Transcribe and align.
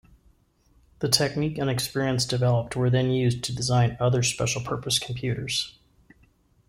The 0.97 1.07
technique 1.09 1.59
and 1.59 1.69
experience 1.69 2.25
developed 2.25 2.75
were 2.75 2.89
then 2.89 3.11
used 3.11 3.43
to 3.43 3.55
design 3.55 3.97
other 3.99 4.23
special-purpose 4.23 4.97
computers. 4.97 5.75